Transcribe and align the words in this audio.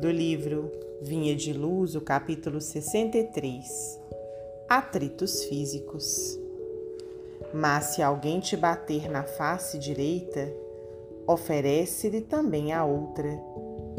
do 0.00 0.10
livro 0.10 0.72
Vinha 1.02 1.36
de 1.36 1.52
Luz, 1.52 1.94
o 1.94 2.00
capítulo 2.00 2.58
63 2.58 4.00
Atritos 4.66 5.44
Físicos. 5.44 6.38
Mas 7.52 7.84
se 7.84 8.02
alguém 8.02 8.40
te 8.40 8.56
bater 8.56 9.10
na 9.10 9.24
face 9.24 9.78
direita, 9.78 10.50
oferece-lhe 11.26 12.22
também 12.22 12.72
a 12.72 12.82
outra. 12.82 13.28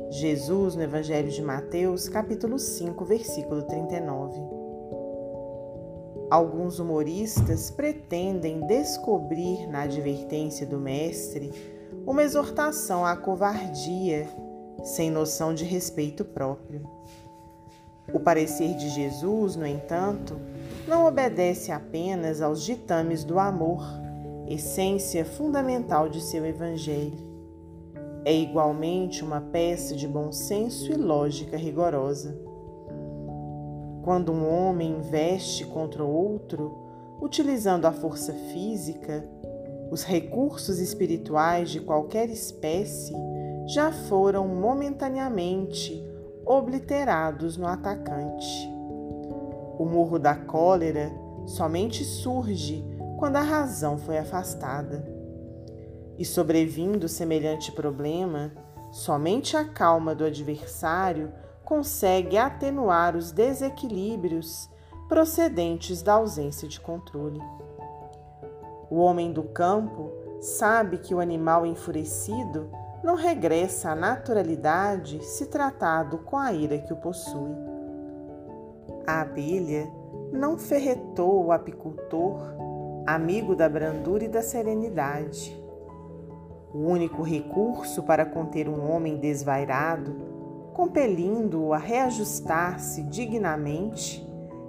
Jesus, 0.10 0.74
no 0.76 0.82
Evangelho 0.82 1.30
de 1.30 1.42
Mateus, 1.44 2.10
capítulo 2.10 2.58
5, 2.58 3.06
versículo 3.06 3.62
39. 3.62 4.40
Alguns 6.32 6.80
humoristas 6.80 7.70
pretendem 7.70 8.66
descobrir 8.66 9.68
na 9.68 9.84
advertência 9.84 10.66
do 10.66 10.80
Mestre 10.80 11.52
uma 12.08 12.24
exortação 12.24 13.06
à 13.06 13.16
covardia 13.16 14.28
sem 14.84 15.10
noção 15.10 15.54
de 15.54 15.64
respeito 15.64 16.26
próprio. 16.26 16.88
O 18.14 18.20
parecer 18.20 18.76
de 18.76 18.90
Jesus, 18.90 19.56
no 19.56 19.66
entanto, 19.66 20.40
não 20.88 21.06
obedece 21.06 21.72
apenas 21.72 22.42
aos 22.42 22.64
ditames 22.64 23.24
do 23.24 23.40
amor, 23.40 23.84
essência 24.48 25.24
fundamental 25.24 26.10
de 26.10 26.20
seu 26.22 26.46
Evangelho. 26.46 27.32
É 28.26 28.34
igualmente 28.34 29.24
uma 29.24 29.40
peça 29.40 29.96
de 29.96 30.08
bom 30.08 30.32
senso 30.32 30.92
e 30.92 30.96
lógica 30.96 31.56
rigorosa. 31.56 32.38
Quando 34.04 34.32
um 34.32 34.48
homem 34.48 34.98
investe 34.98 35.66
contra 35.66 36.04
outro, 36.04 36.78
utilizando 37.22 37.86
a 37.86 37.92
força 37.92 38.34
física, 38.34 39.26
os 39.90 40.04
recursos 40.04 40.80
espirituais 40.80 41.70
de 41.70 41.80
qualquer 41.80 42.30
espécie 42.30 43.14
já 43.74 43.90
foram 43.90 44.50
momentaneamente 44.50 46.06
obliterados 46.46 47.56
no 47.56 47.66
atacante. 47.66 48.70
O 49.80 49.86
morro 49.86 50.20
da 50.20 50.36
cólera 50.36 51.10
somente 51.46 52.04
surge 52.04 52.86
quando 53.18 53.38
a 53.38 53.42
razão 53.42 53.98
foi 53.98 54.18
afastada. 54.18 55.10
E 56.18 56.26
sobrevindo 56.26 57.08
semelhante 57.08 57.72
problema, 57.72 58.52
somente 58.92 59.56
a 59.56 59.64
calma 59.64 60.14
do 60.14 60.26
adversário 60.26 61.32
consegue 61.64 62.38
atenuar 62.38 63.16
os 63.16 63.32
desequilíbrios 63.32 64.70
procedentes 65.08 66.02
da 66.02 66.14
ausência 66.14 66.68
de 66.68 66.78
controle. 66.78 67.42
O 68.90 68.98
homem 68.98 69.32
do 69.32 69.44
campo 69.44 70.12
sabe 70.42 70.98
que 70.98 71.16
o 71.16 71.22
animal 71.22 71.66
enfurecido 71.66 72.70
não 73.04 73.16
regressa 73.16 73.92
à 73.92 73.96
naturalidade 73.96 75.24
se 75.24 75.48
tratado 75.48 76.20
com 76.20 76.38
a 76.38 76.54
ira 76.54 76.78
que 76.78 76.94
o 76.94 76.98
possui. 76.98 77.56
A 79.08 79.22
abelha 79.22 79.92
não 80.32 80.58
ferretou 80.58 81.46
o 81.46 81.52
apicultor, 81.52 82.40
amigo 83.06 83.56
da 83.56 83.68
brandura 83.68 84.26
e 84.26 84.28
da 84.28 84.44
serenidade. 84.44 85.60
O 86.74 86.78
único 86.78 87.24
recurso 87.24 88.04
para 88.04 88.26
conter 88.26 88.70
um 88.70 88.90
homem 88.90 89.18
desvairado, 89.18 90.16
compelindo-o 90.74 91.74
a 91.74 91.78
reajustar-se 91.78 93.04
dignamente, 93.04 94.26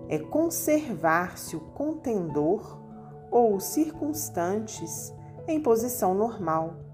é 0.08 0.18
conservar-se 0.18 1.54
o 1.54 1.60
contendor 1.60 2.80
ou 3.30 3.54
os 3.54 3.64
circunstantes 3.64 5.14
em 5.46 5.60
posição 5.60 6.14
normal 6.14 6.91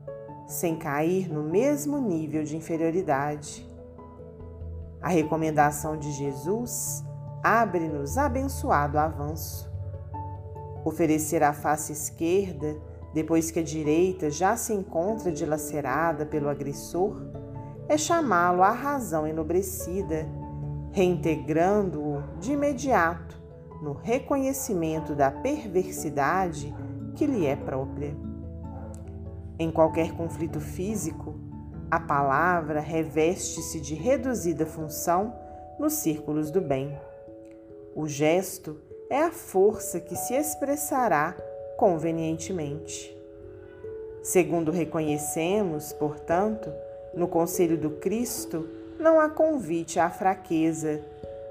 sem 0.49 0.77
cair 0.77 1.31
no 1.31 1.43
mesmo 1.43 1.99
nível 1.99 2.43
de 2.43 2.57
inferioridade. 2.57 3.69
A 5.01 5.09
recomendação 5.09 5.97
de 5.97 6.11
Jesus 6.11 7.05
abre-nos 7.45 8.17
abençoado 8.17 8.99
avanço. 8.99 9.71
Oferecer 10.85 11.43
a 11.43 11.53
face 11.53 11.93
esquerda, 11.93 12.77
depois 13.13 13.51
que 13.51 13.61
a 13.61 13.63
direita 13.63 14.31
já 14.31 14.57
se 14.57 14.73
encontra 14.73 15.31
dilacerada 15.31 16.25
pelo 16.25 16.49
agressor, 16.49 17.23
é 17.87 17.99
chamá-lo 17.99 18.63
à 18.63 18.71
razão 18.71 19.27
enobrecida, 19.27 20.27
reintegrando-o 20.93 22.23
de 22.41 22.53
imediato 22.53 23.41
no 23.83 23.93
reconhecimento 23.93 25.15
da 25.15 25.31
perversidade 25.31 26.75
que 27.15 27.27
lhe 27.27 27.47
é 27.47 27.55
própria. 27.55 28.17
Em 29.59 29.73
qualquer 29.73 30.13
conflito 30.13 30.61
físico, 30.61 31.35
a 31.91 31.99
palavra 31.99 32.79
reveste-se 32.79 33.81
de 33.81 33.95
reduzida 33.95 34.65
função 34.65 35.35
nos 35.81 35.95
círculos 35.95 36.51
do 36.51 36.61
bem. 36.61 36.97
O 37.95 38.07
gesto 38.07 38.81
é 39.11 39.23
a 39.23 39.33
força 39.33 39.99
que 39.99 40.15
se 40.15 40.35
expressará 40.35 41.35
convenientemente. 41.77 43.17
Segundo 44.23 44.71
reconhecemos, 44.71 45.93
portanto, 45.93 46.71
no 47.13 47.27
conselho 47.27 47.77
do 47.77 47.91
Cristo, 47.91 48.69
não 48.99 49.19
há 49.19 49.29
convite 49.29 49.99
à 49.99 50.09
fraqueza, 50.09 51.01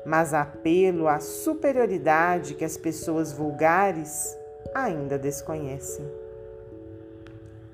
mas 0.05 0.33
apelo 0.33 1.07
à 1.09 1.19
superioridade 1.19 2.53
que 2.53 2.63
as 2.63 2.77
pessoas 2.77 3.33
vulgares 3.33 4.37
ainda 4.73 5.17
desconhecem. 5.17 6.05